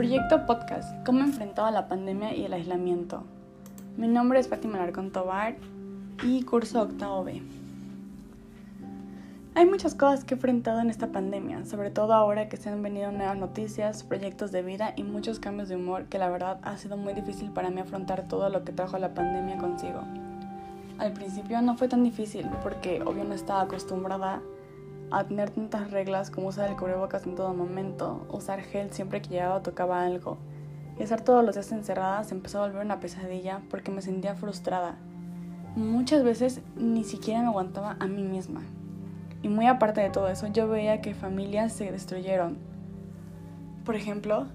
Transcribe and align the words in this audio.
Proyecto 0.00 0.46
Podcast, 0.46 0.94
¿Cómo 1.04 1.20
enfrentado 1.20 1.70
la 1.70 1.86
pandemia 1.86 2.34
y 2.34 2.46
el 2.46 2.54
aislamiento? 2.54 3.22
Mi 3.98 4.08
nombre 4.08 4.40
es 4.40 4.48
Fátima 4.48 4.78
Larcón 4.78 5.10
Tobar 5.10 5.56
y 6.22 6.42
curso 6.44 6.80
octavo 6.80 7.22
B. 7.22 7.42
Hay 9.54 9.66
muchas 9.66 9.94
cosas 9.94 10.24
que 10.24 10.32
he 10.32 10.36
enfrentado 10.38 10.80
en 10.80 10.88
esta 10.88 11.08
pandemia, 11.08 11.66
sobre 11.66 11.90
todo 11.90 12.14
ahora 12.14 12.48
que 12.48 12.56
se 12.56 12.70
han 12.70 12.82
venido 12.82 13.12
nuevas 13.12 13.36
noticias, 13.36 14.02
proyectos 14.02 14.52
de 14.52 14.62
vida 14.62 14.94
y 14.96 15.02
muchos 15.02 15.38
cambios 15.38 15.68
de 15.68 15.76
humor 15.76 16.06
que 16.06 16.16
la 16.16 16.30
verdad 16.30 16.60
ha 16.62 16.78
sido 16.78 16.96
muy 16.96 17.12
difícil 17.12 17.50
para 17.50 17.68
mí 17.68 17.82
afrontar 17.82 18.26
todo 18.26 18.48
lo 18.48 18.64
que 18.64 18.72
trajo 18.72 18.96
la 18.96 19.12
pandemia 19.12 19.58
consigo. 19.58 20.00
Al 20.96 21.12
principio 21.12 21.60
no 21.60 21.76
fue 21.76 21.88
tan 21.88 22.04
difícil 22.04 22.46
porque 22.62 23.02
obvio 23.02 23.24
no 23.24 23.34
estaba 23.34 23.60
acostumbrada 23.60 24.36
a 24.36 24.40
tener 25.26 25.50
tantas 25.50 25.90
reglas 25.90 26.30
como 26.30 26.48
usar 26.48 26.70
el 26.70 26.76
cubrebocas 26.76 27.26
en 27.26 27.34
todo 27.34 27.52
momento, 27.54 28.26
usar 28.30 28.60
gel 28.62 28.92
siempre 28.92 29.20
que 29.20 29.30
llegaba 29.30 29.56
o 29.56 29.62
tocaba 29.62 30.04
algo. 30.04 30.38
Y 30.98 31.02
estar 31.02 31.22
todos 31.22 31.44
los 31.44 31.54
días 31.54 31.72
encerrada 31.72 32.22
se 32.24 32.34
empezó 32.34 32.58
a 32.62 32.66
volver 32.66 32.84
una 32.84 33.00
pesadilla 33.00 33.60
porque 33.70 33.90
me 33.90 34.02
sentía 34.02 34.34
frustrada. 34.34 34.96
Muchas 35.76 36.22
veces 36.22 36.60
ni 36.76 37.04
siquiera 37.04 37.40
me 37.42 37.48
aguantaba 37.48 37.96
a 37.98 38.06
mí 38.06 38.22
misma. 38.22 38.62
Y 39.42 39.48
muy 39.48 39.66
aparte 39.66 40.00
de 40.00 40.10
todo 40.10 40.28
eso, 40.28 40.46
yo 40.48 40.68
veía 40.68 41.00
que 41.00 41.14
familias 41.14 41.72
se 41.72 41.90
destruyeron. 41.90 42.58
Por 43.84 43.96
ejemplo, 43.96 44.46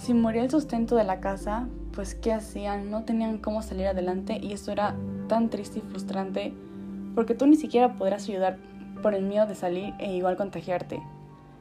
si 0.00 0.14
moría 0.14 0.42
el 0.42 0.50
sustento 0.50 0.96
de 0.96 1.04
la 1.04 1.20
casa, 1.20 1.68
pues 1.92 2.14
¿qué 2.14 2.32
hacían? 2.32 2.90
No 2.90 3.04
tenían 3.04 3.38
cómo 3.38 3.62
salir 3.62 3.86
adelante 3.86 4.38
y 4.40 4.52
eso 4.52 4.72
era 4.72 4.94
tan 5.28 5.50
triste 5.50 5.80
y 5.80 5.82
frustrante 5.82 6.54
porque 7.14 7.34
tú 7.34 7.46
ni 7.46 7.56
siquiera 7.56 7.94
podrás 7.94 8.28
ayudar 8.28 8.58
por 9.00 9.14
el 9.14 9.24
miedo 9.24 9.46
de 9.46 9.54
salir 9.54 9.94
e 9.98 10.12
igual 10.12 10.36
contagiarte. 10.36 11.02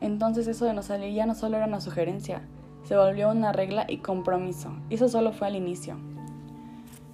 Entonces 0.00 0.46
eso 0.46 0.64
de 0.64 0.72
no 0.72 0.82
salir 0.82 1.14
ya 1.14 1.26
no 1.26 1.34
solo 1.34 1.56
era 1.56 1.66
una 1.66 1.80
sugerencia, 1.80 2.42
se 2.84 2.96
volvió 2.96 3.30
una 3.30 3.52
regla 3.52 3.86
y 3.88 3.98
compromiso. 3.98 4.70
Eso 4.90 5.08
solo 5.08 5.32
fue 5.32 5.46
al 5.46 5.56
inicio. 5.56 5.96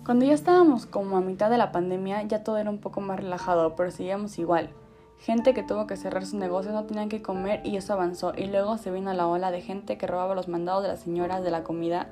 Cuando 0.04 0.24
ya 0.24 0.32
estábamos 0.32 0.86
como 0.86 1.18
a 1.18 1.20
mitad 1.20 1.50
de 1.50 1.58
la 1.58 1.70
pandemia, 1.70 2.22
ya 2.22 2.42
todo 2.42 2.56
era 2.56 2.70
un 2.70 2.78
poco 2.78 3.02
más 3.02 3.20
relajado, 3.20 3.76
pero 3.76 3.90
seguíamos 3.90 4.38
igual. 4.38 4.70
Gente 5.18 5.52
que 5.52 5.62
tuvo 5.62 5.86
que 5.86 5.96
cerrar 5.96 6.24
sus 6.24 6.34
negocios 6.34 6.72
no 6.72 6.84
tenían 6.84 7.08
que 7.08 7.20
comer 7.20 7.60
y 7.64 7.76
eso 7.76 7.92
avanzó. 7.92 8.32
Y 8.34 8.46
luego 8.46 8.78
se 8.78 8.90
vino 8.90 9.12
la 9.12 9.26
ola 9.26 9.50
de 9.50 9.60
gente 9.60 9.98
que 9.98 10.06
robaba 10.06 10.34
los 10.34 10.48
mandados 10.48 10.82
de 10.82 10.88
las 10.88 11.00
señoras 11.00 11.42
de 11.42 11.50
la 11.50 11.64
comida 11.64 12.08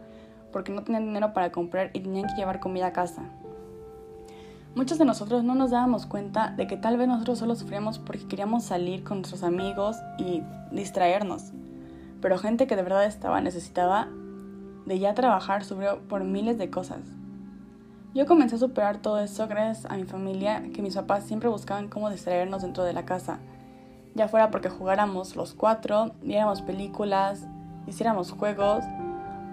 porque 0.53 0.73
no 0.73 0.83
tenían 0.83 1.07
dinero 1.07 1.33
para 1.33 1.53
comprar 1.53 1.91
y 1.93 2.01
tenían 2.01 2.27
que 2.27 2.35
llevar 2.37 2.61
comida 2.61 2.89
a 2.89 2.93
casa. 2.93 3.31
Muchos 4.77 4.99
de 4.99 5.07
nosotros 5.07 5.43
no 5.43 5.55
nos 5.55 5.71
dábamos 5.71 6.05
cuenta 6.05 6.51
de 6.51 6.67
que 6.67 6.77
tal 6.77 6.99
vez 6.99 7.09
nosotros 7.09 7.39
solo 7.39 7.57
sufríamos 7.57 7.99
porque 7.99 8.27
queríamos 8.27 8.63
salir 8.63 9.05
con 9.05 9.23
nuestros 9.23 9.43
amigos 9.43 9.97
y 10.19 10.43
distraernos. 10.71 11.45
Pero 12.21 12.37
gente 12.37 12.67
que 12.67 12.77
de 12.77 12.83
verdad 12.83 13.07
estaba 13.07 13.41
necesitada 13.41 14.11
de 14.85 14.99
ya 14.99 15.15
trabajar 15.15 15.65
sufrió 15.65 16.01
por 16.09 16.25
miles 16.25 16.59
de 16.59 16.69
cosas. 16.69 17.01
Yo 18.15 18.27
comencé 18.27 18.57
a 18.57 18.59
superar 18.59 18.99
todo 18.99 19.19
eso 19.19 19.49
gracias 19.49 19.91
a 19.91 19.97
mi 19.97 20.05
familia, 20.05 20.63
que 20.75 20.83
mis 20.83 20.95
papás 20.95 21.25
siempre 21.25 21.49
buscaban 21.49 21.89
cómo 21.89 22.11
distraernos 22.11 22.61
dentro 22.61 22.85
de 22.85 22.93
la 22.93 23.07
casa. 23.07 23.39
Ya 24.15 24.29
fuera 24.29 24.51
porque 24.51 24.69
jugáramos 24.69 25.37
los 25.37 25.55
cuatro, 25.55 26.13
viéramos 26.21 26.61
películas, 26.61 27.47
hiciéramos 27.87 28.31
juegos, 28.31 28.85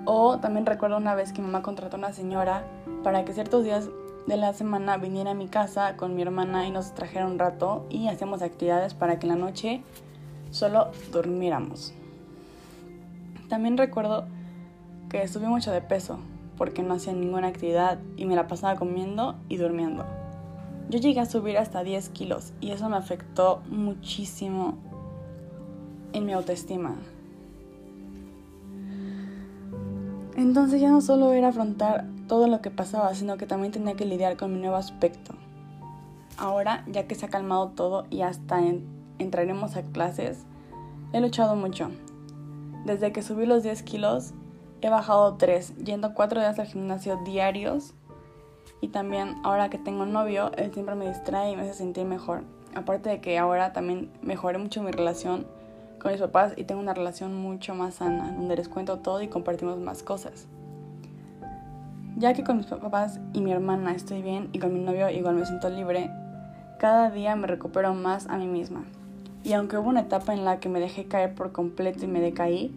o 0.03 0.37
también 0.39 0.65
recuerdo 0.65 0.97
una 0.97 1.15
vez 1.15 1.31
que 1.31 1.41
mi 1.41 1.47
mamá 1.47 1.61
contrató 1.61 1.95
a 1.95 1.99
una 1.99 2.11
señora 2.11 2.65
para 3.05 3.23
que 3.23 3.31
ciertos 3.31 3.63
días 3.63 3.89
de 4.27 4.37
la 4.37 4.53
semana 4.53 4.97
viniera 4.97 5.31
a 5.31 5.35
mi 5.35 5.47
casa 5.47 5.97
con 5.97 6.15
mi 6.15 6.21
hermana 6.21 6.65
y 6.65 6.71
nos 6.71 6.93
trajera 6.93 7.27
un 7.27 7.39
rato 7.39 7.85
y 7.89 8.07
hacíamos 8.07 8.41
actividades 8.41 8.93
para 8.93 9.19
que 9.19 9.27
en 9.27 9.33
la 9.33 9.39
noche 9.39 9.83
solo 10.51 10.91
durmiéramos. 11.11 11.93
También 13.49 13.77
recuerdo 13.77 14.25
que 15.09 15.27
subí 15.27 15.45
mucho 15.45 15.71
de 15.71 15.81
peso 15.81 16.19
porque 16.57 16.83
no 16.83 16.93
hacía 16.93 17.13
ninguna 17.13 17.47
actividad 17.47 17.99
y 18.15 18.25
me 18.25 18.35
la 18.35 18.47
pasaba 18.47 18.75
comiendo 18.77 19.35
y 19.49 19.57
durmiendo. 19.57 20.05
Yo 20.89 20.99
llegué 20.99 21.19
a 21.19 21.25
subir 21.25 21.57
hasta 21.57 21.83
10 21.83 22.09
kilos 22.09 22.53
y 22.61 22.71
eso 22.71 22.89
me 22.89 22.97
afectó 22.97 23.61
muchísimo 23.69 24.77
en 26.13 26.25
mi 26.25 26.33
autoestima. 26.33 26.95
Entonces 30.35 30.81
ya 30.81 30.89
no 30.89 31.01
solo 31.01 31.31
era 31.33 31.49
afrontar 31.49 32.05
todo 32.27 32.47
lo 32.47 32.61
que 32.61 32.71
pasaba, 32.71 33.13
sino 33.13 33.37
que 33.37 33.45
también 33.45 33.71
tenía 33.71 33.95
que 33.95 34.05
lidiar 34.05 34.35
con 34.37 34.53
mi 34.53 34.59
nuevo 34.59 34.75
aspecto. 34.75 35.35
Ahora, 36.37 36.83
ya 36.87 37.07
que 37.07 37.13
se 37.13 37.27
ha 37.27 37.29
calmado 37.29 37.69
todo 37.69 38.05
y 38.09 38.21
hasta 38.21 38.59
entraremos 39.19 39.75
a 39.75 39.83
clases, 39.83 40.39
he 41.11 41.21
luchado 41.21 41.55
mucho. 41.55 41.91
Desde 42.85 43.11
que 43.11 43.21
subí 43.21 43.45
los 43.45 43.61
10 43.61 43.83
kilos, 43.83 44.33
he 44.81 44.89
bajado 44.89 45.35
3, 45.35 45.77
yendo 45.77 46.15
4 46.15 46.39
días 46.41 46.57
al 46.57 46.65
gimnasio 46.65 47.19
diarios. 47.23 47.93
Y 48.81 48.87
también, 48.87 49.35
ahora 49.43 49.69
que 49.69 49.77
tengo 49.77 50.05
novio, 50.05 50.51
él 50.57 50.73
siempre 50.73 50.95
me 50.95 51.07
distrae 51.07 51.51
y 51.51 51.55
me 51.55 51.61
hace 51.61 51.75
sentir 51.75 52.05
mejor. 52.05 52.41
Aparte 52.75 53.09
de 53.09 53.21
que 53.21 53.37
ahora 53.37 53.71
también 53.71 54.11
mejoré 54.23 54.57
mucho 54.57 54.81
mi 54.81 54.91
relación 54.91 55.45
con 56.03 56.11
mis 56.11 56.21
papás 56.21 56.53
y 56.57 56.65
tengo 56.65 56.81
una 56.81 56.93
relación 56.93 57.33
mucho 57.33 57.73
más 57.73 57.95
sana, 57.95 58.33
donde 58.33 58.57
les 58.57 58.67
cuento 58.67 58.99
todo 58.99 59.21
y 59.21 59.29
compartimos 59.29 59.79
más 59.79 60.03
cosas. 60.03 60.45
Ya 62.17 62.33
que 62.33 62.43
con 62.43 62.57
mis 62.57 62.67
papás 62.67 63.19
y 63.31 63.41
mi 63.41 63.51
hermana 63.51 63.93
estoy 63.93 64.21
bien 64.21 64.49
y 64.51 64.59
con 64.59 64.73
mi 64.73 64.81
novio 64.81 65.09
igual 65.09 65.35
me 65.35 65.45
siento 65.45 65.69
libre, 65.69 66.11
cada 66.77 67.09
día 67.09 67.35
me 67.35 67.47
recupero 67.47 67.95
más 67.95 68.27
a 68.27 68.37
mí 68.37 68.45
misma. 68.45 68.83
Y 69.43 69.53
aunque 69.53 69.77
hubo 69.77 69.89
una 69.89 70.01
etapa 70.01 70.33
en 70.33 70.45
la 70.45 70.59
que 70.59 70.69
me 70.69 70.79
dejé 70.79 71.05
caer 71.05 71.33
por 71.33 71.51
completo 71.53 72.05
y 72.05 72.07
me 72.07 72.19
decaí, 72.19 72.75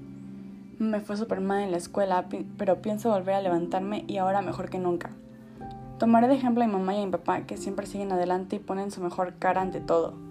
me 0.78 1.00
fue 1.00 1.16
súper 1.16 1.40
mal 1.40 1.62
en 1.62 1.72
la 1.72 1.76
escuela, 1.76 2.26
pero 2.56 2.80
pienso 2.80 3.10
volver 3.10 3.34
a 3.34 3.40
levantarme 3.40 4.04
y 4.06 4.18
ahora 4.18 4.40
mejor 4.40 4.70
que 4.70 4.78
nunca. 4.78 5.10
Tomaré 5.98 6.28
de 6.28 6.34
ejemplo 6.34 6.62
a 6.62 6.66
mi 6.66 6.72
mamá 6.72 6.94
y 6.94 7.02
a 7.02 7.06
mi 7.06 7.10
papá 7.10 7.40
que 7.42 7.56
siempre 7.56 7.86
siguen 7.86 8.12
adelante 8.12 8.56
y 8.56 8.60
ponen 8.60 8.90
su 8.90 9.00
mejor 9.00 9.34
cara 9.38 9.62
ante 9.62 9.80
todo. 9.80 10.25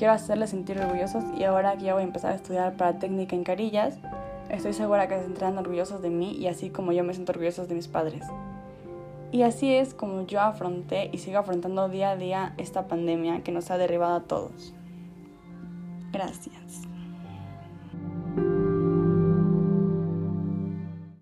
Quiero 0.00 0.14
hacerles 0.14 0.48
sentir 0.48 0.78
orgullosos 0.78 1.24
y 1.36 1.44
ahora 1.44 1.76
que 1.76 1.84
ya 1.84 1.92
voy 1.92 2.00
a 2.00 2.06
empezar 2.06 2.32
a 2.32 2.34
estudiar 2.34 2.74
para 2.74 2.98
técnica 2.98 3.36
en 3.36 3.44
carillas, 3.44 3.98
estoy 4.48 4.72
segura 4.72 5.06
que 5.08 5.18
se 5.18 5.24
sentirán 5.24 5.58
orgullosos 5.58 6.00
de 6.00 6.08
mí 6.08 6.32
y 6.32 6.46
así 6.46 6.70
como 6.70 6.92
yo 6.92 7.04
me 7.04 7.12
siento 7.12 7.32
orgullosos 7.32 7.68
de 7.68 7.74
mis 7.74 7.86
padres. 7.86 8.24
Y 9.30 9.42
así 9.42 9.74
es 9.74 9.92
como 9.92 10.26
yo 10.26 10.40
afronté 10.40 11.10
y 11.12 11.18
sigo 11.18 11.36
afrontando 11.36 11.90
día 11.90 12.12
a 12.12 12.16
día 12.16 12.54
esta 12.56 12.88
pandemia 12.88 13.42
que 13.42 13.52
nos 13.52 13.70
ha 13.70 13.76
derribado 13.76 14.14
a 14.14 14.22
todos. 14.22 14.72
Gracias. 16.12 16.88